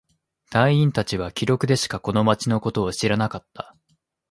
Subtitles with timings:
[0.49, 3.75] 隊員達は記録でしかこの町のことを知らなかった。